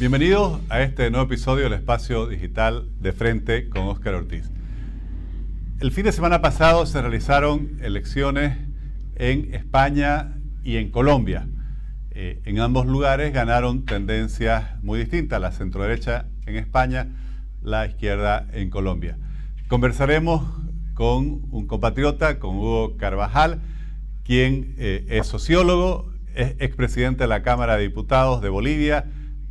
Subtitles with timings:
[0.00, 4.48] Bienvenidos a este nuevo episodio del Espacio Digital de Frente con Óscar Ortiz.
[5.80, 8.56] El fin de semana pasado se realizaron elecciones
[9.16, 11.48] en España y en Colombia.
[12.12, 17.08] Eh, en ambos lugares ganaron tendencias muy distintas, la centroderecha en España,
[17.60, 19.18] la izquierda en Colombia.
[19.66, 20.44] Conversaremos
[20.94, 23.62] con un compatriota, con Hugo Carvajal,
[24.22, 29.04] quien eh, es sociólogo, es expresidente de la Cámara de Diputados de Bolivia,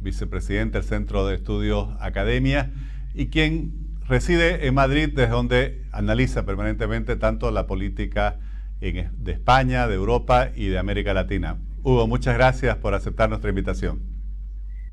[0.08, 2.72] vicepresidente del Centro de Estudios Academia
[3.14, 8.40] y quien reside en Madrid, desde donde analiza permanentemente tanto la política
[8.80, 11.58] de España, de Europa y de América Latina.
[11.84, 14.00] Hugo, muchas gracias por aceptar nuestra invitación.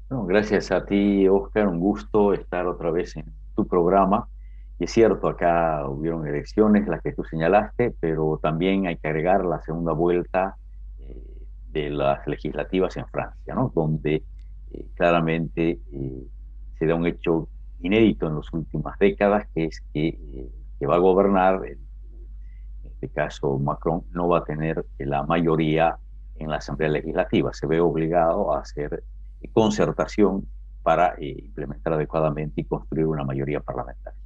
[0.09, 1.69] gracias a ti, Oscar.
[1.69, 4.27] Un gusto estar otra vez en tu programa.
[4.81, 9.45] Y es cierto, acá hubieron elecciones, las que tú señalaste, pero también hay que agregar
[9.45, 10.57] la segunda vuelta
[10.99, 11.23] eh,
[11.71, 13.71] de las legislativas en Francia, ¿no?
[13.73, 14.25] donde
[14.75, 16.27] eh, claramente eh,
[16.79, 17.49] se da un hecho
[17.81, 21.79] inédito en las últimas décadas, que es que, eh, que va a gobernar, en
[22.83, 25.97] este caso Macron, no va a tener la mayoría
[26.37, 29.05] en la Asamblea Legislativa, se ve obligado a hacer
[29.53, 30.47] concertación
[30.83, 34.19] para implementar adecuadamente y construir una mayoría parlamentaria.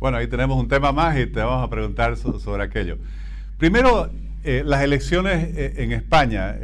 [0.00, 2.96] Bueno, ahí tenemos un tema más y te vamos a preguntar sobre aquello.
[3.58, 4.10] Primero,
[4.42, 6.56] las elecciones en España.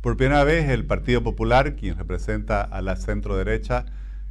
[0.00, 3.84] Por primera vez el Partido Popular, quien representa a la centro derecha,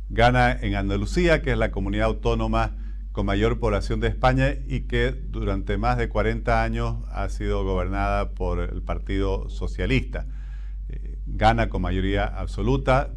[0.10, 2.78] gana en Andalucía, que es la comunidad autónoma
[3.12, 8.30] con mayor población de España y que durante más de 40 años ha sido gobernada
[8.30, 10.26] por el Partido Socialista.
[10.88, 13.10] Eh, gana con mayoría absoluta.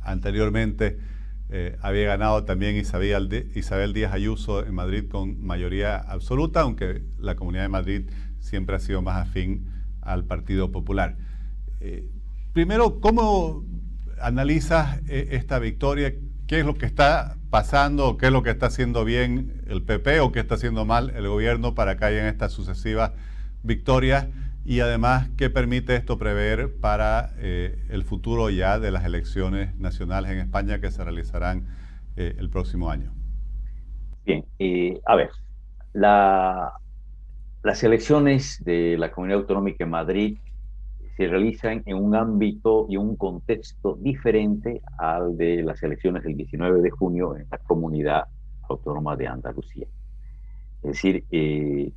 [0.00, 0.98] Anteriormente
[1.50, 7.34] eh, había ganado también Isabel, Isabel Díaz Ayuso en Madrid con mayoría absoluta, aunque la
[7.36, 9.70] Comunidad de Madrid siempre ha sido más afín
[10.00, 11.18] al Partido Popular.
[11.84, 12.08] Eh,
[12.52, 13.64] primero, ¿cómo
[14.20, 16.14] analizas eh, esta victoria?
[16.46, 18.16] ¿Qué es lo que está pasando?
[18.18, 21.26] ¿Qué es lo que está haciendo bien el PP o qué está haciendo mal el
[21.26, 23.10] gobierno para que hayan estas sucesivas
[23.64, 24.28] victorias?
[24.64, 30.30] Y además, ¿qué permite esto prever para eh, el futuro ya de las elecciones nacionales
[30.30, 31.66] en España que se realizarán
[32.14, 33.10] el próximo año?
[34.26, 34.44] Bien,
[35.06, 35.30] a ver,
[35.94, 40.38] las elecciones de la Comunidad Autonómica de Madrid
[41.16, 46.80] se realizan en un ámbito y un contexto diferente al de las elecciones del 19
[46.80, 48.24] de junio en la comunidad
[48.68, 49.86] autónoma de Andalucía.
[50.82, 51.92] Es decir, eh,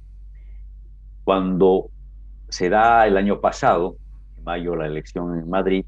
[1.23, 1.89] cuando
[2.49, 3.95] se da el año pasado,
[4.37, 5.85] en mayo, la elección en Madrid,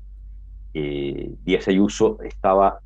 [0.74, 2.80] eh, Díaz Ayuso estaba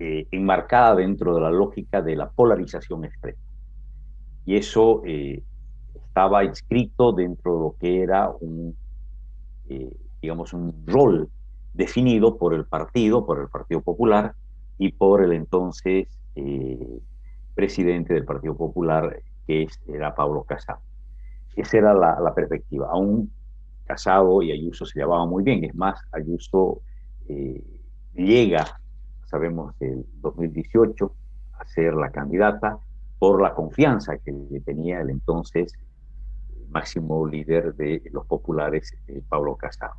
[0.00, 3.38] eh, enmarcada dentro de la lógica de la polarización extrema.
[4.44, 8.74] Y eso estaba inscrito dentro de lo que era un
[9.68, 11.28] eh, digamos, un rol
[11.74, 14.34] definido por el partido, por el Partido Popular
[14.78, 17.00] y por el entonces eh,
[17.54, 20.80] presidente del Partido Popular, que era Pablo Casado.
[21.56, 22.88] Esa era la, perspectiva.
[22.90, 23.32] Aún
[23.84, 25.64] Casado y Ayuso se llevaban muy bien.
[25.64, 26.82] Es más, Ayuso
[27.28, 27.62] eh,
[28.14, 28.80] llega,
[29.26, 31.12] sabemos, el 2018
[31.58, 32.78] a ser la candidata
[33.18, 34.32] por la confianza que
[34.64, 35.72] tenía el entonces
[36.70, 39.94] máximo líder de los populares, eh, Pablo Casado.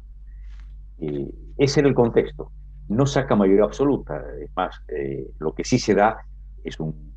[0.99, 2.51] Eh, ese era el contexto.
[2.87, 6.17] No saca mayoría absoluta, es más, eh, lo que sí se da
[6.63, 7.13] es un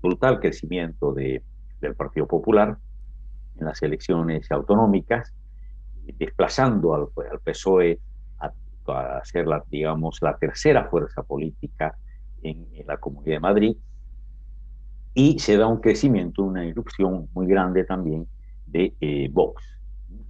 [0.00, 1.42] brutal crecimiento de,
[1.80, 2.76] del Partido Popular
[3.58, 5.34] en las elecciones autonómicas,
[6.18, 7.98] desplazando al, al PSOE
[8.38, 8.52] a,
[8.92, 11.96] a, ser, la, digamos, la tercera fuerza política
[12.42, 13.76] en, en la Comunidad de Madrid,
[15.14, 18.28] y se da un crecimiento, una irrupción muy grande también
[18.66, 19.62] de eh, Vox,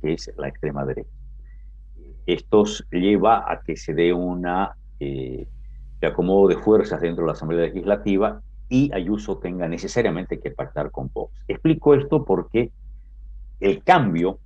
[0.00, 1.10] que es la extrema derecha.
[2.26, 5.46] Esto lleva a que se dé una eh,
[6.06, 11.10] acomodo de fuerzas dentro de la Asamblea Legislativa y Ayuso tenga necesariamente que pactar con
[11.12, 11.44] Vox.
[11.46, 12.72] Explico esto porque
[13.60, 14.38] el cambio,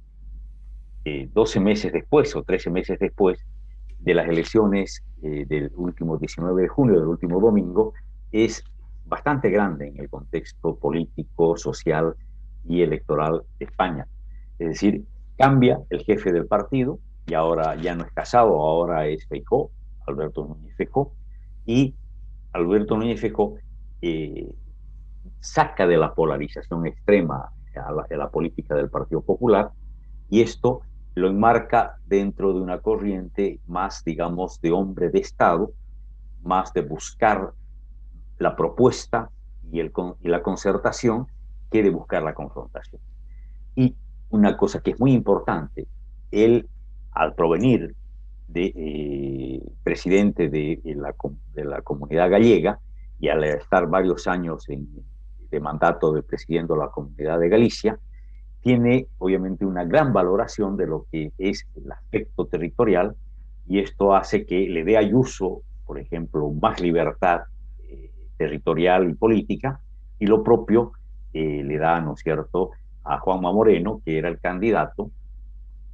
[1.05, 3.45] 12 eh, meses después o 13 meses después
[3.99, 7.95] de las elecciones eh, del último 19 de junio, del último domingo,
[8.31, 8.63] es
[9.07, 12.15] bastante grande en el contexto político, social
[12.69, 14.07] y electoral de España.
[14.59, 15.05] Es decir,
[15.39, 19.71] cambia el jefe del partido y ahora ya no es Casado, ahora es Feijó,
[20.07, 21.15] Alberto Núñez Feijó,
[21.65, 21.95] y
[22.53, 23.55] Alberto Núñez Feijó
[24.03, 24.53] eh,
[25.41, 29.71] saca de la polarización extrema a la, política del Partido Popular
[30.29, 30.81] y esto
[31.15, 35.73] lo enmarca dentro de una corriente más, digamos, de hombre de Estado,
[36.43, 37.53] más de buscar
[38.39, 39.31] la propuesta
[39.71, 41.27] y, el, y la concertación
[41.71, 43.01] que de buscar la confrontación.
[43.75, 43.95] Y
[44.31, 45.87] una cosa que es muy importante,
[46.31, 46.69] él,
[47.13, 47.95] al provenir
[48.49, 51.15] de eh, presidente de, la,
[51.55, 52.79] de, la, comunidad gallega
[53.19, 54.89] y al estar varios años en,
[55.51, 57.99] de mandato de presidiendo la comunidad de Galicia,
[58.61, 63.17] tiene obviamente una gran valoración de lo que es el aspecto territorial
[63.67, 67.43] y esto hace que le dé Ayuso, por ejemplo, más libertad
[67.89, 69.81] eh, territorial y política
[70.19, 70.93] y lo propio
[71.33, 72.71] eh, le da, ¿no es cierto?,
[73.05, 75.11] a Juanma Moreno, que era el candidato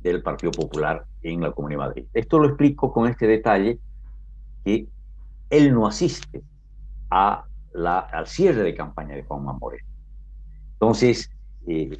[0.00, 2.05] del Partido Popular en la Comunidad de Madrid.
[2.15, 3.79] Esto lo explico con este detalle
[4.65, 4.87] que
[5.50, 6.43] él no asiste
[7.11, 9.87] a la, al cierre de campaña de Juanma Moreno.
[10.73, 11.31] Entonces,
[11.67, 11.91] eh,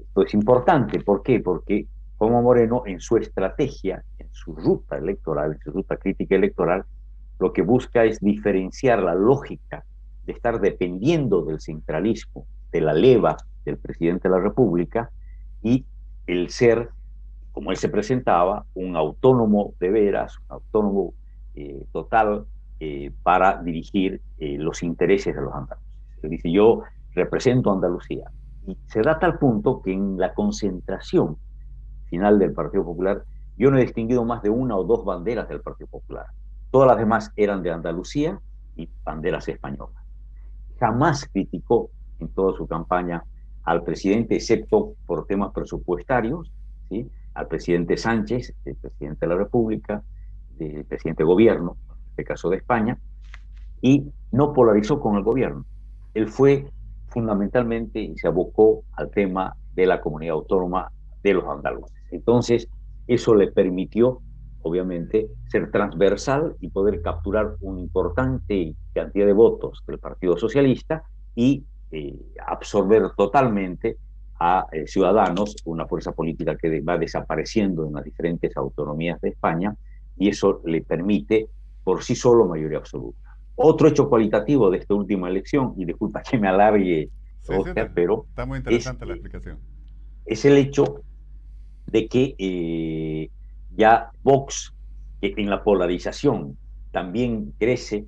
[0.00, 1.00] esto es importante.
[1.00, 1.40] ¿Por qué?
[1.40, 1.86] Porque
[2.18, 6.84] Juanma Moreno en su estrategia, en su ruta electoral, en su ruta crítica electoral,
[7.38, 9.84] lo que busca es diferenciar la lógica
[10.24, 15.10] de estar dependiendo del centralismo, de la leva del presidente de la República
[15.62, 15.84] y
[16.26, 16.90] el ser,
[17.52, 21.14] como él se presentaba, un autónomo de veras, un autónomo
[21.54, 22.46] eh, total
[22.80, 25.88] eh, para dirigir eh, los intereses de los andaluces.
[26.22, 26.82] Él dice, yo
[27.14, 28.30] represento a Andalucía.
[28.66, 31.38] Y se da tal punto que en la concentración
[32.06, 33.24] final del Partido Popular,
[33.56, 36.26] yo no he distinguido más de una o dos banderas del Partido Popular.
[36.70, 38.38] Todas las demás eran de Andalucía
[38.76, 40.04] y banderas españolas.
[40.78, 41.90] Jamás criticó
[42.20, 43.24] en toda su campaña
[43.64, 46.52] al presidente, excepto por temas presupuestarios,
[46.88, 47.10] ¿sí?
[47.34, 50.02] al presidente Sánchez, el presidente de la República,
[50.58, 52.98] el presidente de gobierno, en este caso de España,
[53.82, 55.64] y no polarizó con el gobierno.
[56.14, 56.66] Él fue
[57.08, 60.90] fundamentalmente y se abocó al tema de la comunidad autónoma
[61.22, 61.96] de los andaluces.
[62.10, 62.68] Entonces,
[63.06, 64.20] eso le permitió,
[64.62, 71.04] obviamente, ser transversal y poder capturar una importante cantidad de votos del Partido Socialista
[71.34, 71.64] y
[72.46, 73.96] absorber totalmente
[74.38, 79.74] a eh, Ciudadanos, una fuerza política que va desapareciendo en las diferentes autonomías de España,
[80.16, 81.48] y eso le permite
[81.84, 83.18] por sí solo mayoría absoluta.
[83.54, 87.10] Otro hecho cualitativo de esta última elección, y disculpa que me alargue,
[87.94, 89.58] pero está muy interesante la explicación.
[90.24, 91.02] Es el hecho
[91.86, 93.30] de que eh,
[93.74, 94.74] ya Vox,
[95.20, 96.58] que en la polarización
[96.90, 98.06] también crece,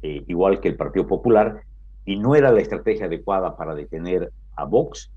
[0.00, 1.62] igual que el Partido Popular,
[2.08, 5.10] y no era la estrategia adecuada para detener a Vox,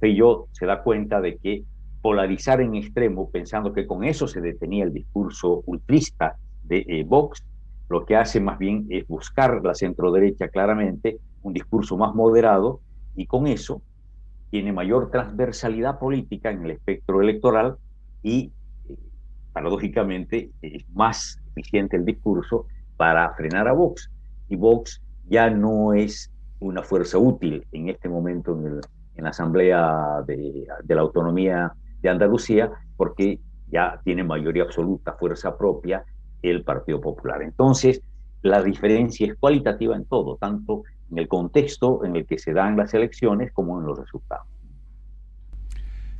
[0.00, 1.64] Feyó se da cuenta de que
[2.02, 7.42] polarizar en extremo, pensando que con eso se detenía el discurso ultrista de eh, Vox,
[7.88, 12.80] lo que hace más bien es buscar la centroderecha claramente, un discurso más moderado,
[13.16, 13.80] y con eso
[14.50, 17.76] tiene mayor transversalidad política en el espectro electoral
[18.22, 18.52] y,
[18.90, 18.96] eh,
[19.54, 22.66] paradójicamente, es más eficiente el discurso
[22.98, 24.10] para frenar a Vox.
[24.50, 25.00] Y Vox
[25.30, 28.80] ya no es una fuerza útil en este momento en,
[29.22, 31.72] la Asamblea de, la Autonomía
[32.02, 33.38] de Andalucía, porque
[33.68, 36.04] ya tiene mayoría absoluta, fuerza propia,
[36.42, 37.42] el Partido Popular.
[37.42, 38.02] Entonces,
[38.42, 42.76] la diferencia es cualitativa en todo, tanto en el contexto en el que se dan
[42.76, 44.46] las elecciones como en los resultados.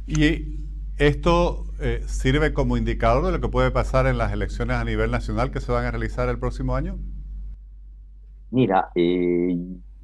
[0.06, 0.66] Y
[0.98, 5.10] esto eh, sirve como indicador de lo que puede pasar en las elecciones a nivel
[5.10, 6.98] nacional que se van a realizar el próximo año.
[8.50, 9.56] Mira, eh,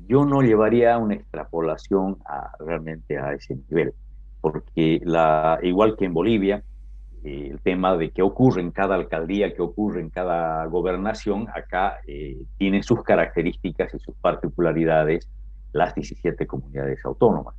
[0.07, 2.19] yo no llevaría una extrapolación
[2.59, 3.93] realmente a ese nivel,
[4.41, 6.63] porque la, igual que en Bolivia,
[7.25, 11.99] eh, el tema de qué ocurre en cada alcaldía, qué ocurre en cada gobernación, acá
[12.07, 15.29] eh, tienen sus características y sus particularidades
[15.73, 17.57] las 17 comunidades autónomas.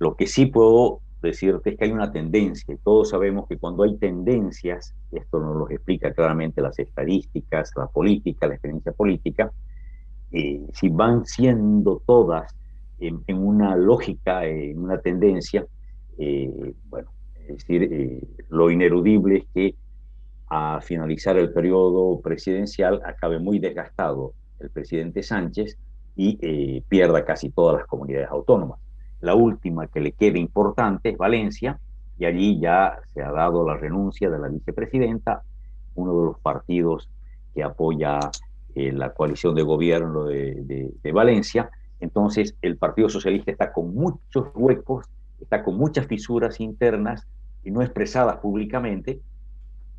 [0.00, 3.84] Lo que sí puedo decirte es que hay una tendencia, y todos sabemos que cuando
[3.84, 9.52] hay tendencias, esto nos lo explica claramente las estadísticas, la política, la experiencia política,
[10.32, 12.54] eh, si van siendo todas
[12.98, 15.66] en, una lógica, en una tendencia,
[16.18, 17.10] eh, bueno,
[17.46, 19.74] es decir, eh, lo inerudible es que
[20.48, 25.78] a finalizar el periodo presidencial acabe muy desgastado el presidente Sánchez
[26.20, 28.80] y pierda casi todas las comunidades autónomas.
[29.20, 31.78] La última que le queda importante es Valencia,
[32.18, 35.42] y allí ya se ha dado la renuncia de la vicepresidenta,
[35.94, 37.08] uno de los partidos
[37.54, 38.18] que apoya
[38.78, 41.68] eh, la coalición de gobierno de, Valencia.
[41.98, 45.06] Entonces, el Partido Socialista está con muchos huecos,
[45.40, 47.26] está con muchas fisuras internas
[47.64, 49.20] y no expresadas públicamente,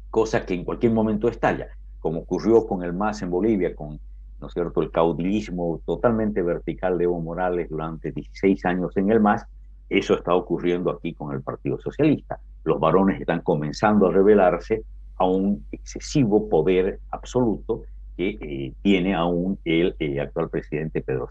[0.10, 1.68] cosa que en cualquier momento estalla,
[2.00, 4.00] como ocurrió con el MAS en Bolivia, con
[4.40, 4.82] ¿no es cierto?
[4.82, 9.46] el caudillismo totalmente vertical de Evo Morales durante 16 años en el MAS,
[9.90, 12.40] eso está ocurriendo aquí con el Partido Socialista.
[12.64, 14.84] Los varones están comenzando a revelarse
[15.18, 17.84] a un excesivo poder absoluto
[18.20, 21.30] que eh, tiene aún el eh, actual presidente Pedro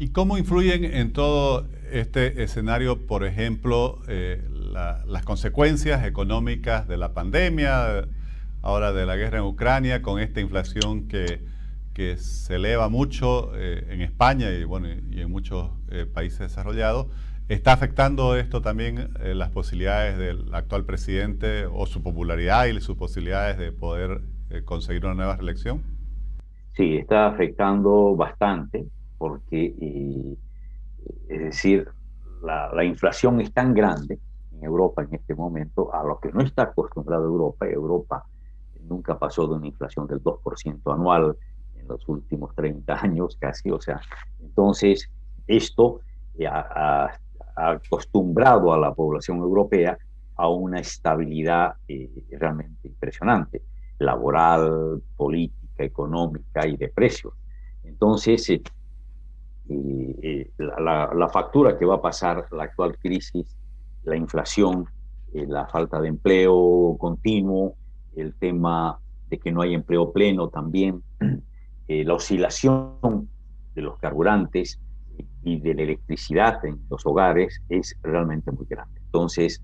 [0.00, 7.12] ¿Y cómo influyen en todo este escenario, por ejemplo, eh, las consecuencias económicas de la
[7.12, 8.08] pandemia,
[8.62, 11.40] ahora de la guerra en Ucrania, con esta inflación que,
[11.92, 17.08] que se eleva mucho eh, en España y, bueno, y en muchos eh, países desarrollados.
[17.50, 22.96] ¿Está afectando esto también eh, las posibilidades del actual presidente o su popularidad y sus
[22.96, 24.22] posibilidades de poder
[24.64, 25.82] conseguir una nueva reelección?
[26.72, 28.86] Sí, está afectando bastante
[29.18, 29.74] porque,
[31.28, 31.88] es decir,
[32.42, 34.18] la, la, inflación es tan grande
[34.52, 37.66] en Europa en este momento a lo que no está acostumbrada Europa.
[37.66, 38.24] Europa
[38.88, 41.36] nunca pasó de una inflación del 2% anual
[41.76, 43.70] en los últimos 30 años casi.
[43.70, 44.00] O sea,
[44.40, 45.10] entonces
[45.46, 46.00] esto
[46.46, 47.10] ha,
[47.56, 49.98] acostumbrado a la población europea
[50.36, 53.62] a una estabilidad eh, realmente impresionante,
[54.00, 57.32] laboral, política, económica y de precios.
[57.84, 58.62] Entonces, eh,
[59.68, 63.56] eh, la, la, factura que va a pasar la actual crisis,
[64.02, 64.86] la inflación,
[65.32, 67.76] la falta de empleo continuo,
[68.16, 71.02] el tema de que no hay empleo pleno también,
[71.88, 73.28] eh, la oscilación
[73.74, 74.80] de los carburantes
[75.42, 79.00] y de la electricidad en los hogares es realmente muy grande.
[79.06, 79.62] Entonces,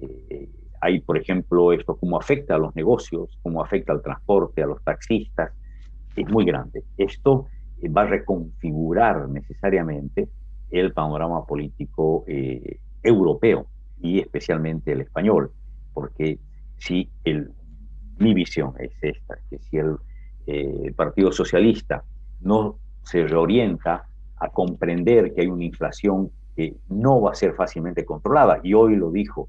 [0.00, 0.48] eh,
[0.82, 4.82] hay, por ejemplo, esto cómo afecta a los negocios, cómo afecta al transporte, a los
[4.82, 5.52] taxistas,
[6.16, 6.82] es muy grande.
[6.98, 7.46] Esto
[7.80, 10.28] eh, va a reconfigurar necesariamente
[10.70, 12.24] el panorama político
[13.02, 13.66] europeo
[14.00, 15.52] y especialmente el español,
[15.92, 16.38] porque
[16.78, 17.52] si el
[18.18, 19.96] mi visión es esta, que si el
[20.46, 22.04] eh, Partido Socialista
[22.40, 28.04] no se reorienta a comprender que hay una inflación que no va a ser fácilmente
[28.04, 29.48] controlada, y hoy lo dijo,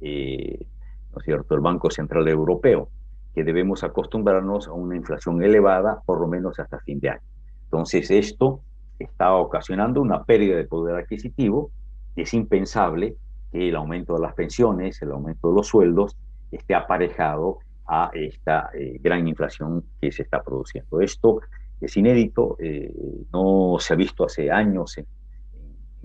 [0.00, 0.66] eh,
[1.14, 2.88] ¿no es cierto?, el Banco Central Europeo,
[3.34, 7.22] que debemos acostumbrarnos a una inflación elevada por lo menos hasta fin de año.
[7.64, 8.60] Entonces, esto
[8.98, 11.70] está ocasionando una pérdida de poder adquisitivo.
[12.14, 13.16] Es impensable
[13.50, 16.16] que el aumento de las pensiones, el aumento de los sueldos,
[16.50, 21.00] esté aparejado a esta eh, gran inflación que se está produciendo.
[21.00, 21.40] Esto
[21.80, 22.92] es inédito, eh,
[23.32, 25.06] no se ha visto hace años en,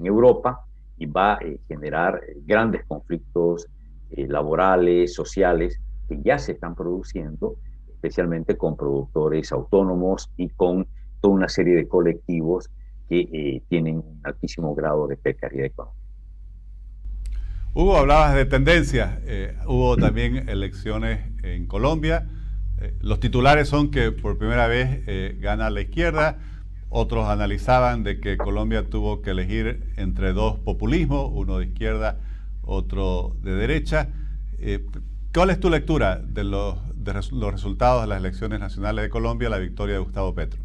[0.01, 0.63] Europa
[0.97, 3.67] y va a eh, generar grandes conflictos
[4.15, 7.55] laborales, sociales, que ya se están produciendo,
[7.87, 10.87] especialmente con productores autónomos y con
[11.21, 12.69] toda una serie de colectivos
[13.07, 15.99] que tienen un altísimo grado de precariedad económica.
[17.75, 19.19] Hugo, hablabas de tendencias.
[19.25, 22.27] Eh, hubo también elecciones en Colombia.
[22.79, 26.39] Eh, los titulares son que por primera vez eh, gana la izquierda.
[26.89, 32.19] Otros analizaban de que Colombia tuvo que elegir entre dos populismos, uno de izquierda,
[32.69, 34.09] otro de derecha.
[35.33, 39.49] ¿Cuál es tu lectura de los, de los resultados de las elecciones nacionales de Colombia,
[39.49, 40.61] la victoria de Gustavo Petro?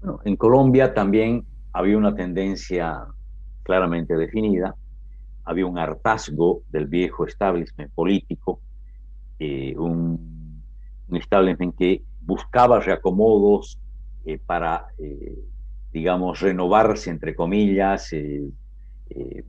[0.00, 3.04] Bueno, en Colombia también había una tendencia
[3.62, 4.74] claramente definida
[5.44, 8.60] había un hartazgo del viejo establishment político,
[9.38, 10.62] eh, un,
[11.08, 13.78] un, establishment que buscaba reacomodos
[14.24, 15.38] eh, para, eh,
[15.92, 18.14] digamos, renovarse, entre comillas,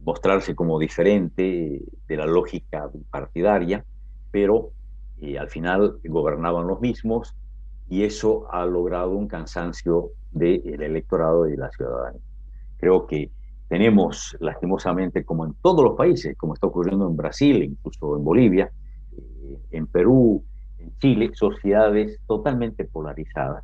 [0.04, 3.86] mostrarse como diferente de la lógica partidaria,
[4.32, 4.72] pero
[5.40, 7.36] al final gobernaban los mismos
[7.88, 12.22] y eso ha logrado un cansancio del electorado y de la ciudadanía.
[12.78, 13.30] Creo que
[13.68, 18.72] tenemos, lastimosamente, como en todos los países, como está ocurriendo en Brasil, incluso en Bolivia,
[19.16, 20.44] eh, en Perú,
[20.78, 23.64] en Chile, sociedades totalmente polarizadas,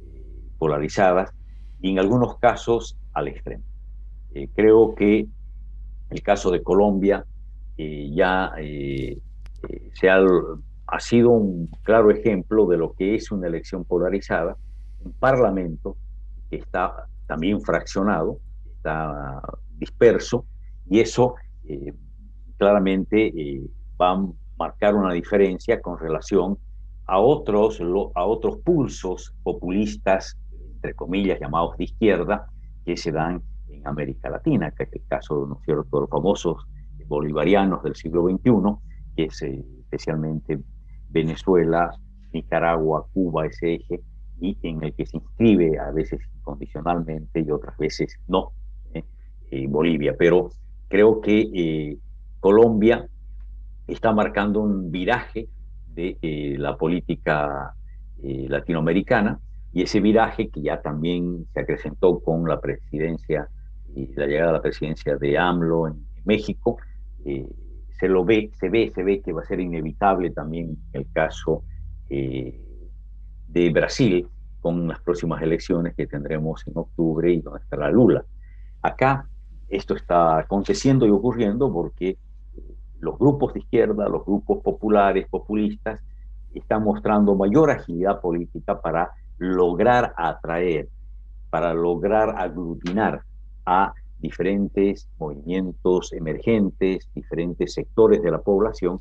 [0.00, 1.32] eh, polarizadas
[1.80, 3.64] y en algunos casos al extremo.
[4.34, 5.26] Eh, creo que
[6.10, 7.24] el caso de Colombia
[7.76, 8.52] ya
[9.92, 10.18] se ha,
[10.88, 14.56] ha sido un claro ejemplo de lo que es una elección polarizada,
[15.04, 15.96] un parlamento
[16.50, 19.42] que está también fraccionado, está
[19.76, 20.46] disperso
[20.88, 21.92] y eso eh,
[22.56, 23.62] claramente eh,
[24.00, 24.26] va a
[24.58, 26.58] marcar una diferencia con relación
[27.06, 27.80] a otros,
[28.14, 30.36] a otros pulsos populistas,
[30.74, 32.46] entre comillas, llamados de izquierda,
[32.84, 36.66] que se dan en América Latina, que es el caso ¿no de los famosos
[37.06, 38.52] bolivarianos del siglo XXI,
[39.16, 40.58] que es eh, especialmente
[41.08, 41.90] Venezuela,
[42.32, 44.02] Nicaragua, Cuba, ese eje,
[44.40, 48.52] y en el que se inscribe a veces incondicionalmente y otras veces no,
[49.50, 50.50] eh, Bolivia, pero
[50.88, 51.98] creo que eh,
[52.38, 53.08] Colombia
[53.86, 55.48] está marcando un viraje
[55.94, 57.74] de eh, la política
[58.20, 59.38] latinoamericana
[59.72, 63.48] y ese viraje que ya también se acrecentó con la presidencia
[63.94, 66.76] y la llegada a la presidencia de AMLO en, México,
[67.24, 71.62] se lo ve, se ve, se ve que va a ser inevitable también el caso
[72.08, 74.28] de Brasil
[74.60, 78.24] con las próximas elecciones que tendremos en octubre y donde estará Lula.
[78.82, 79.26] Acá
[79.68, 82.18] esto está aconteciendo y ocurriendo porque
[83.00, 86.02] los grupos de izquierda, los grupos populares, populistas,
[86.54, 90.88] está mostrando mayor agilidad política para lograr atraer,
[91.50, 93.22] para lograr aglutinar
[93.68, 99.00] a diferentes movimientos emergentes, diferentes sectores de la población,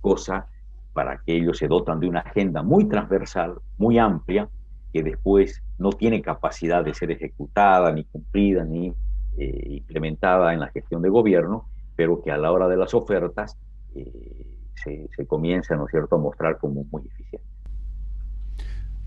[0.00, 0.48] cosa
[0.92, 4.48] para que ellos se dotan de una agenda muy transversal, muy amplia,
[4.92, 8.92] que después no tiene capacidad de ser ejecutada, ni cumplida, ni
[9.36, 13.56] eh, implementada en la gestión de gobierno, pero que a la hora de las ofertas
[13.94, 17.46] eh, se, se, comienza, ¿no es cierto?, a mostrar como muy eficiente.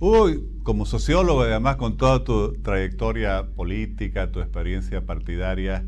[0.03, 5.86] Uy, como sociólogo, además con toda tu trayectoria política, tu experiencia partidaria,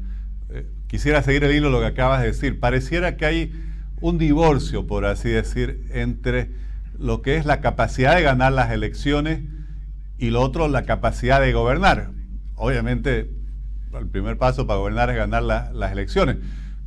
[0.51, 2.59] eh, quisiera seguir el hilo de lo que acabas de decir.
[2.59, 3.51] Pareciera que hay
[4.01, 6.51] un divorcio, por así decir, entre
[6.95, 9.41] lo que es la capacidad de ganar las elecciones
[10.19, 12.11] y lo otro, la capacidad de gobernar.
[12.53, 13.31] Obviamente,
[13.97, 16.37] el primer paso para gobernar es ganar las elecciones.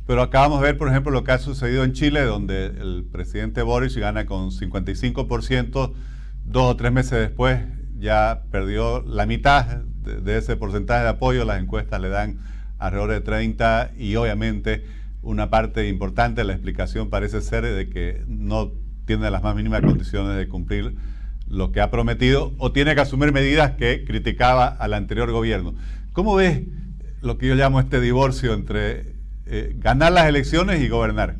[0.05, 3.63] Pero acabamos de ver, por ejemplo, lo que ha sucedido en Chile, donde el presidente
[3.63, 5.93] Boris gana con 55%
[6.47, 7.59] Dos o tres meses después
[7.99, 12.37] ya perdió la mitad de, ese porcentaje de apoyo, las encuestas le dan
[12.77, 14.85] alrededor de 30 y obviamente
[15.21, 18.71] una parte importante de la explicación parece ser de que no
[19.05, 20.95] tiene las más mínimas condiciones de cumplir
[21.49, 25.75] lo que ha prometido o tiene que asumir medidas que criticaba al anterior gobierno.
[26.13, 26.63] ¿Cómo ves
[27.21, 29.15] lo que yo llamo este divorcio entre
[29.47, 31.35] eh, ganar las elecciones y gobernar?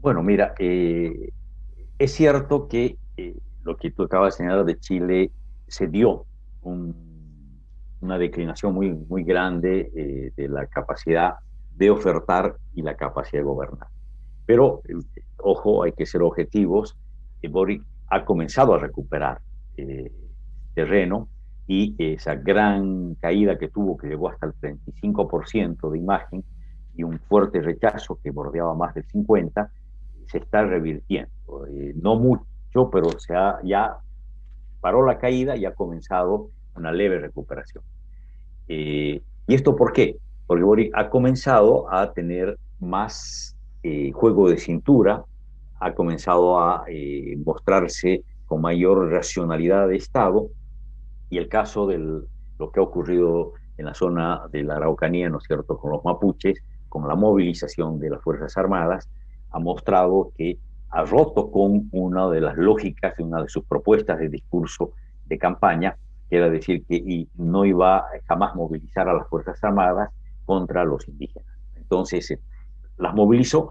[0.00, 1.32] Bueno, mira, eh,
[1.98, 5.30] es cierto que eh, lo que tú acabas de señalar de Chile,
[5.66, 6.26] se dio
[6.62, 11.34] una declinación muy, muy grande eh, de la capacidad
[11.74, 13.88] de ofertar y la capacidad de gobernar.
[14.46, 14.94] Pero, eh,
[15.38, 16.96] ojo, hay que ser objetivos.
[17.50, 19.40] Boric ha comenzado a recuperar
[20.74, 21.28] terreno
[21.66, 26.44] y esa gran caída que tuvo, que llegó hasta el 35% de imagen
[26.94, 29.70] y un fuerte rechazo que bordeaba más del 50%,
[30.26, 31.32] se está revirtiendo.
[31.96, 32.44] no mucho
[32.90, 33.96] pero se ha, ya
[34.80, 37.84] paró la caída y ha comenzado una leve recuperación.
[38.68, 40.16] Eh, ¿Y esto por qué?
[40.46, 45.24] Porque Boric ha comenzado a tener más eh, juego de cintura,
[45.80, 50.48] ha comenzado a eh, mostrarse con mayor racionalidad de Estado,
[51.30, 55.38] y el caso de lo que ha ocurrido en la zona de la Araucanía, ¿no
[55.38, 59.08] es cierto?, con los mapuches, con la movilización de las Fuerzas Armadas,
[59.50, 60.58] ha mostrado que
[60.92, 64.92] ha roto con una de las lógicas de una de sus propuestas de discurso
[65.24, 65.96] de campaña,
[66.28, 70.10] que era decir que no iba a jamás movilizar a las Fuerzas Armadas
[70.44, 71.48] contra los indígenas.
[71.76, 72.38] Entonces, eh,
[72.98, 73.70] las movilizó,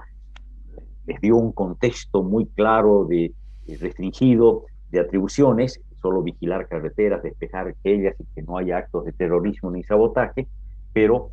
[1.05, 3.33] les dio un contexto muy claro de,
[3.79, 9.69] restringido de atribuciones, solo vigilar carreteras, despejar ellas y que no haya actos de terrorismo
[9.69, 10.47] ni sabotaje,
[10.91, 11.29] pero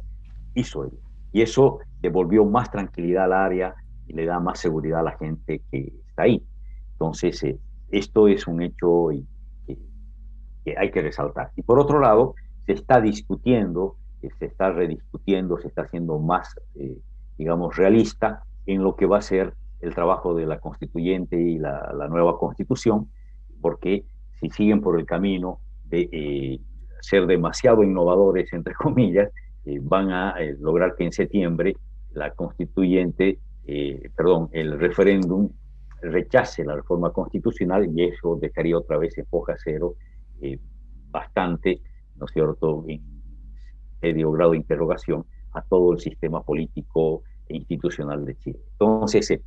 [0.54, 0.98] hizo ello.
[1.32, 5.62] Y eso devolvió más tranquilidad al área, y le da más seguridad a la gente
[5.70, 6.42] que está ahí.
[6.92, 7.58] Entonces, eh,
[7.90, 9.10] esto es un hecho
[10.64, 11.52] que hay que resaltar.
[11.56, 12.34] Y por otro lado,
[12.66, 16.98] se está discutiendo, eh, se está rediscutiendo, se está haciendo más, eh,
[17.36, 22.08] digamos, realista en lo que va a ser el trabajo de la constituyente y la,
[22.10, 23.08] nueva constitución,
[23.60, 24.04] porque
[24.40, 26.60] si siguen por el camino de
[27.00, 29.30] ser demasiado innovadores, entre comillas,
[29.82, 31.76] van a lograr que en septiembre
[32.12, 33.38] la constituyente
[33.70, 35.50] eh, perdón, el referéndum
[36.00, 39.94] rechace la reforma constitucional y eso dejaría otra vez en foja cero
[40.40, 40.58] eh,
[41.10, 41.82] bastante,
[42.16, 42.86] ¿no es cierto?,
[44.00, 48.58] medio grado de interrogación a todo el sistema político e institucional de Chile.
[48.72, 49.42] Entonces, eh,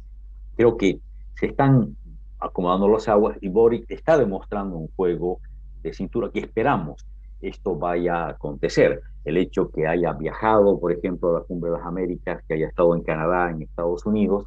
[0.56, 1.00] creo que
[1.34, 1.96] se están
[2.38, 5.40] acomodando las aguas y Boric está demostrando un juego
[5.82, 7.08] de cintura que esperamos
[7.42, 9.02] esto vaya a acontecer.
[9.24, 12.68] El hecho que haya viajado, por ejemplo, a la Cumbre de las Américas, que haya
[12.68, 14.46] estado en Canadá, en Estados Unidos,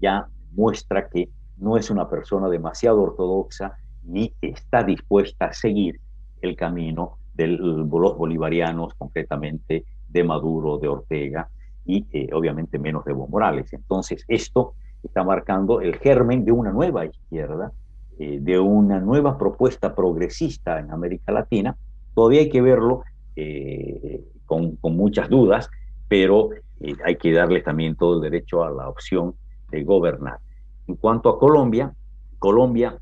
[0.00, 6.00] ya muestra que no es una persona demasiado ortodoxa ni está dispuesta a seguir
[6.40, 11.48] el camino de los bolivarianos, concretamente de Maduro, de Ortega
[11.84, 13.72] y eh, obviamente menos de Evo Morales.
[13.72, 17.72] Entonces, esto está marcando el germen de una nueva izquierda,
[18.18, 21.76] eh, de una nueva propuesta progresista en América Latina,
[22.20, 23.02] Todavía hay que verlo
[23.34, 25.70] eh, con, muchas dudas,
[26.06, 29.36] pero eh, hay que darle también todo el derecho a la opción
[29.70, 30.38] de gobernar.
[30.86, 31.94] En cuanto a Colombia,
[32.38, 32.98] Colombia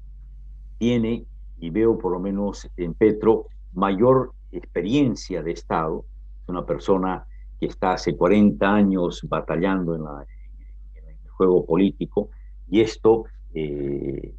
[0.79, 1.25] tiene,
[1.59, 6.05] y veo por lo menos en Petro, mayor experiencia de Estado.
[6.45, 7.27] Es una persona
[7.59, 10.03] que está hace 40 años batallando en,
[11.09, 12.31] el juego político
[12.71, 14.33] y esto eh,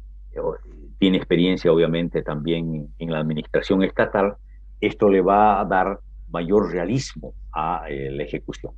[0.98, 4.38] tiene experiencia obviamente también en la administración estatal
[4.80, 8.72] esto le va a dar mayor realismo a eh, la ejecución.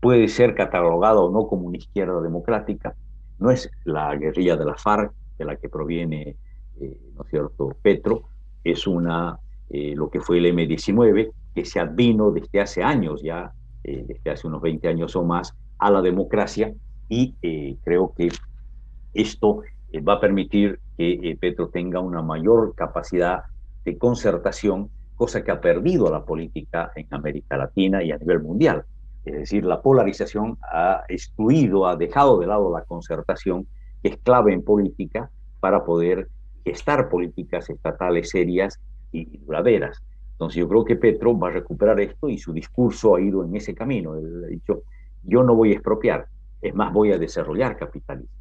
[0.00, 2.94] puede ser catalogado o no como una izquierda democrática,
[3.38, 6.36] no es la guerrilla de la FARC, de la que proviene,
[6.80, 8.24] eh, ¿no es cierto?, Petro,
[8.62, 9.38] es una,
[9.70, 13.52] eh, lo que fue el M19, que se advino desde hace años ya,
[13.82, 16.72] desde hace unos 20 años o más, a la democracia
[17.08, 17.34] y
[17.84, 18.30] creo que
[19.12, 19.60] esto
[20.08, 23.44] va a permitir que Petro tenga una mayor capacidad
[23.84, 28.84] de concertación, cosa que ha perdido la política en América Latina y a nivel mundial.
[29.24, 33.66] Es decir, la polarización ha excluido, ha dejado de lado la concertación,
[34.02, 36.28] que es clave en política para poder
[36.64, 38.80] gestar políticas estatales serias
[39.12, 40.02] y duraderas.
[40.32, 43.54] Entonces yo creo que Petro va a recuperar esto y su discurso ha ido en
[43.56, 44.16] ese camino.
[44.16, 44.82] Él ha dicho,
[45.22, 46.26] yo no voy a expropiar,
[46.60, 48.34] es más, voy a desarrollar capitalismo.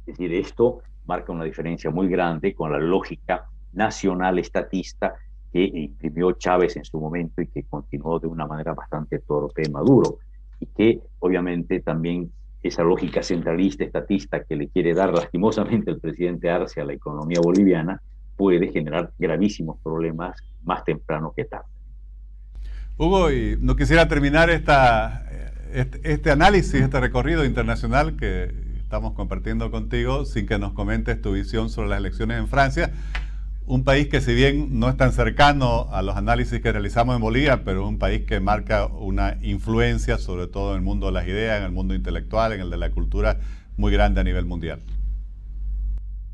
[0.00, 5.14] Es decir, esto marca una diferencia muy grande con la lógica nacional estatista
[5.52, 10.18] que imprimió Chávez en su momento y que continuó de una manera bastante torpe Maduro,
[10.60, 12.30] y que obviamente también
[12.62, 17.40] esa lógica centralista estatista que le quiere dar lastimosamente el presidente Arce a la economía
[17.42, 18.00] boliviana
[18.36, 21.66] puede generar gravísimos problemas más temprano que tarde.
[22.96, 25.26] Hugo, y no quisiera terminar esta,
[25.72, 31.32] este, este análisis, este recorrido internacional que estamos compartiendo contigo sin que nos comentes tu
[31.32, 32.92] visión sobre las elecciones en Francia
[33.70, 37.22] un país que si bien no es tan cercano a los análisis que realizamos en
[37.22, 41.28] Bolivia, pero un país que marca una influencia, sobre todo en el mundo de las
[41.28, 43.38] ideas, en el mundo intelectual, en el de la cultura,
[43.76, 44.80] muy grande a nivel mundial.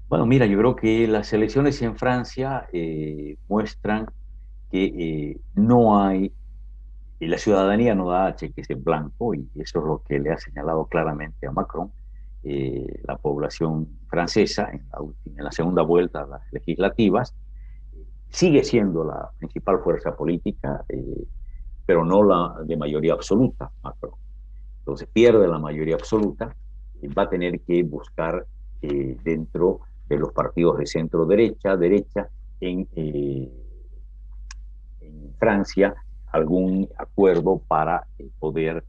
[0.09, 4.07] Bueno, mira, yo creo que las elecciones en Francia eh, muestran
[4.71, 6.33] que eh, no hay,
[7.21, 10.39] y la ciudadanía no da cheques en blanco, y eso es lo que le ha
[10.39, 11.93] señalado claramente a Macron,
[12.49, 15.01] eh, la población francesa en la,
[15.37, 17.35] en la, segunda vuelta de las legislativas,
[18.29, 21.27] sigue siendo la principal fuerza política, eh,
[21.85, 24.13] pero no la de mayoría absoluta, Macron.
[24.79, 26.55] Entonces pierde la mayoría absoluta,
[27.03, 28.47] y va a tener que buscar
[28.81, 32.29] eh, dentro de los partidos de centro-derecha, derecha,
[32.61, 33.51] en, en
[35.37, 35.97] Francia,
[36.31, 38.07] algún acuerdo para
[38.39, 38.85] poder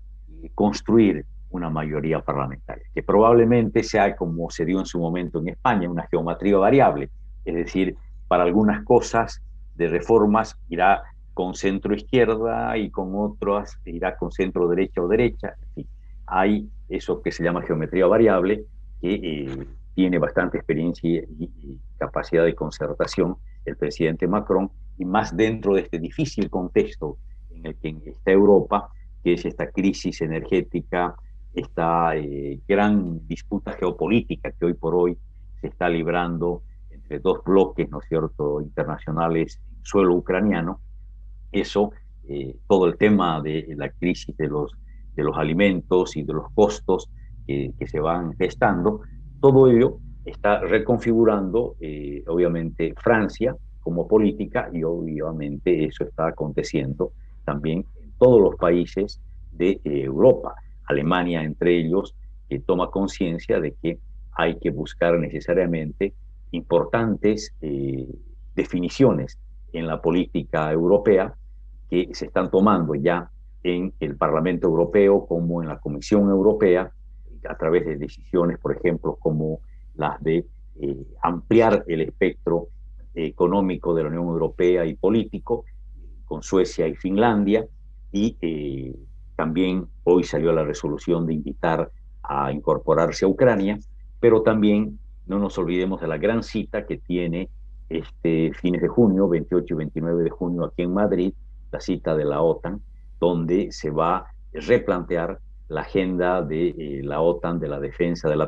[0.54, 1.26] construir
[1.58, 6.08] una mayoría parlamentaria, que probablemente sea como se dio en su momento en España, una
[6.08, 7.10] geometría variable,
[7.44, 7.96] es decir,
[8.28, 9.42] para algunas cosas
[9.76, 15.56] de reformas irá con centro izquierda y con otras irá con centro derecha o derecha,
[15.62, 15.88] en fin,
[16.26, 18.64] hay eso que se llama geometría variable,
[19.02, 21.50] que eh, tiene bastante experiencia y,
[21.98, 27.18] capacidad de concertación el presidente Macron, y más dentro de este difícil contexto
[27.50, 28.90] en el que está Europa,
[29.24, 31.16] que es esta crisis energética,
[31.60, 35.18] esta eh, gran disputa geopolítica que hoy por hoy
[35.60, 40.82] se está librando entre dos bloques, ¿no cierto?, internacionales en suelo ucraniano.
[41.52, 41.92] Eso,
[42.28, 44.72] eh, todo el tema de la crisis de los,
[45.16, 47.10] de los alimentos y de los costos
[47.48, 49.04] que se van gestando,
[49.40, 57.14] todo ello está reconfigurando, eh, obviamente, Francia como política y obviamente eso está aconteciendo
[57.46, 59.22] también en todos los países
[59.54, 60.56] de Europa.
[60.88, 62.16] Alemania entre ellos,
[62.50, 64.00] que toma conciencia de que
[64.32, 66.14] hay que buscar necesariamente
[66.52, 68.08] importantes eh,
[68.56, 69.38] definiciones
[69.74, 71.36] en la política europea
[71.90, 73.30] que se están tomando ya
[73.64, 76.92] en el Parlamento Europeo como en la Comisión Europea,
[77.48, 79.60] a través de decisiones, por ejemplo, como
[79.96, 80.46] las de
[80.80, 82.68] eh, ampliar el espectro
[83.14, 85.66] económico de la Unión Europea y político,
[86.26, 87.66] con Suecia y Finlandia,
[88.12, 88.94] y eh,
[89.38, 91.92] también hoy salió la resolución de invitar
[92.24, 93.80] a incorporarse a Ucrania,
[94.20, 97.50] pero también no nos olvidemos de la gran cita que tiene
[97.88, 101.34] este fines de junio, 28 y 29 de junio aquí en Madrid,
[101.72, 102.82] la cita de la OTAN,
[103.20, 108.42] donde se va a replantear la agenda de eh, la OTAN de la defensa del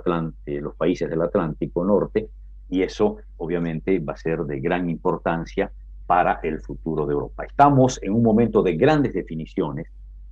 [0.46, 2.30] de los países del Atlántico Norte,
[2.68, 5.72] y eso obviamente va a ser de gran importancia
[6.08, 7.46] para el futuro de Europa.
[7.46, 9.88] Estamos en un momento de grandes definiciones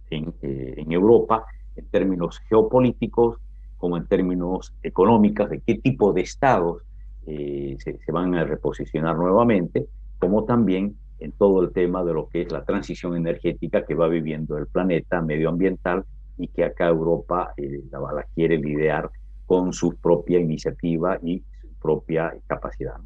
[0.10, 3.38] eh, en, Europa en términos geopolíticos
[3.78, 6.82] como en términos económicos, de qué tipo de estados
[7.28, 12.30] eh, se, se, van a reposicionar nuevamente, como también en todo el tema de lo
[12.30, 16.06] que es la transición energética que va viviendo el planeta medioambiental
[16.38, 19.10] y que acá Europa eh, la, la, quiere lidiar
[19.46, 22.98] con su propia iniciativa y su propia capacidad.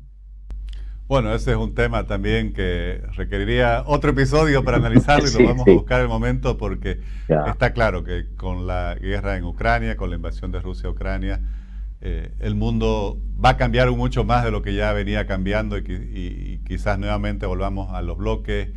[1.12, 5.68] Bueno, ese es un tema también que requeriría otro episodio para analizarlo y lo vamos
[5.68, 10.16] a buscar el momento porque está claro que con la guerra en Ucrania, con la
[10.16, 11.42] invasión de Rusia a Ucrania,
[12.00, 16.62] eh, el mundo va a cambiar mucho más de lo que ya venía cambiando y,
[16.66, 18.70] quizás nuevamente volvamos a los bloques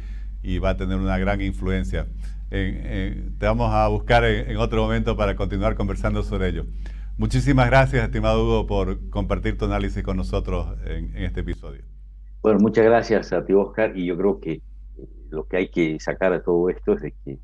[0.42, 2.08] y va a tener una gran influencia.
[2.50, 6.66] te vamos a buscar en, en otro momento para continuar conversando sobre ello.
[7.16, 11.93] Muchísimas gracias, estimado Hugo, por compartir tu análisis con nosotros en, este episodio.
[12.44, 14.62] Bueno, muchas gracias a ti, Oscar, y yo creo que eh,
[15.30, 17.38] lo que hay que sacar de todo esto es de que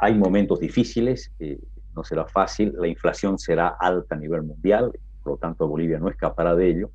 [0.00, 1.60] hay momentos difíciles, eh,
[1.94, 6.08] no será fácil, la inflación será alta a nivel mundial, por lo tanto Bolivia no
[6.08, 6.90] escapará de ello,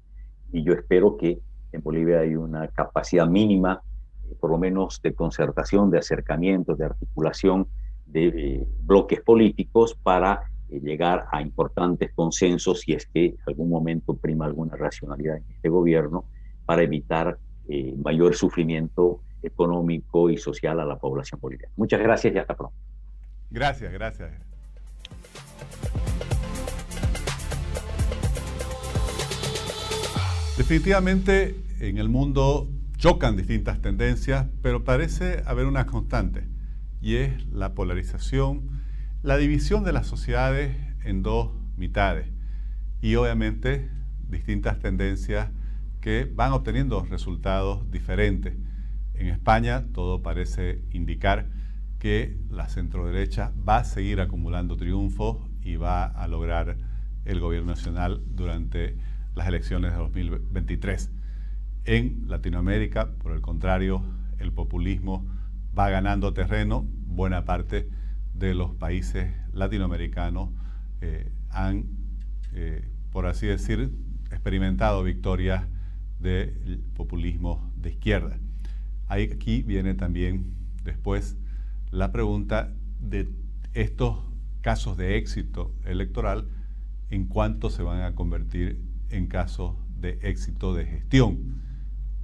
[0.52, 1.40] y yo espero que
[1.72, 3.80] en Bolivia hay una capacidad mínima,
[4.28, 7.68] eh, por lo menos de concertación, de acercamiento, de articulación
[8.08, 13.70] de eh, bloques políticos para eh, llegar a importantes consensos si es que en algún
[13.70, 16.26] momento prima alguna racionalidad en este gobierno
[16.68, 17.40] para evitar
[18.04, 21.74] mayor sufrimiento económico y social a la población boliviana.
[21.78, 22.76] Muchas gracias y hasta pronto.
[23.50, 24.32] Gracias, gracias.
[30.58, 36.44] Definitivamente en el mundo chocan distintas tendencias, pero parece haber una constante,
[37.00, 38.82] y es la polarización,
[39.22, 40.76] la división de las sociedades
[41.06, 42.28] en dos mitades,
[43.02, 43.90] y obviamente
[44.28, 45.50] distintas tendencias
[46.02, 48.56] que van obteniendo resultados diferentes.
[49.14, 51.48] En España todo parece indicar
[52.00, 56.78] que la centroderecha va a seguir acumulando triunfos y va a lograr
[57.26, 58.98] el gobierno nacional durante
[59.36, 61.12] las elecciones de 2023.
[61.86, 64.04] En Latinoamérica, por el contrario,
[64.40, 65.26] el populismo
[65.78, 66.86] va ganando terreno.
[67.06, 67.90] Buena parte
[68.34, 70.50] de los países latinoamericanos
[71.02, 71.86] eh, han,
[72.54, 73.92] eh, por así decir,
[74.32, 75.66] experimentado victorias
[76.20, 78.38] del populismo de izquierda.
[79.08, 80.54] Aquí viene también
[80.84, 81.38] después
[81.92, 83.30] la pregunta de
[83.74, 84.20] estos
[84.62, 86.48] casos de éxito electoral,
[87.10, 91.62] en cuánto se van a convertir en caso de éxito de gestión.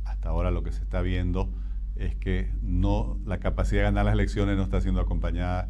[0.04, 1.50] Hasta ahora lo que se está viendo
[1.96, 5.70] es que no, la capacidad de ganar las elecciones no está siendo acompañada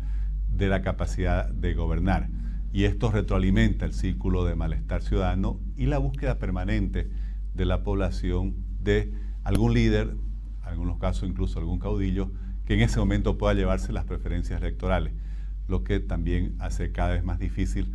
[0.50, 2.30] de la capacidad de gobernar.
[2.72, 7.10] Y esto retroalimenta el círculo de malestar ciudadano y la búsqueda permanente
[7.54, 9.14] de la población de
[9.44, 10.16] algún líder,
[10.62, 12.32] en algunos casos incluso algún caudillo,
[12.66, 15.14] que en ese momento pueda llevarse las preferencias electorales,
[15.68, 17.94] lo que también hace cada vez más difícil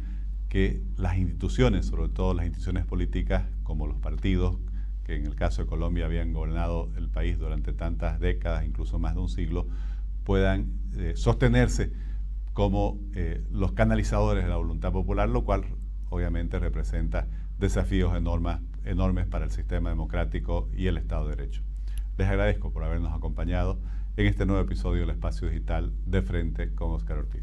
[0.49, 4.59] que las instituciones, sobre todo las instituciones políticas como los partidos,
[5.05, 9.15] que en el caso de Colombia habían gobernado el país durante tantas décadas, incluso más
[9.15, 9.67] de un siglo,
[10.25, 11.93] puedan eh, sostenerse
[12.53, 15.65] como eh, los canalizadores de la voluntad popular, lo cual
[16.11, 17.27] obviamente representa
[17.59, 21.63] desafíos enormes, enormes para el sistema democrático y el Estado de Derecho.
[22.17, 23.79] Les agradezco por habernos acompañado
[24.17, 27.43] en este nuevo episodio del Espacio Digital de Frente con Oscar Ortiz.